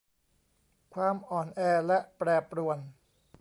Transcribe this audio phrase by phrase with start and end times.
[0.93, 2.77] ความอ่อนแอและแปรปรวน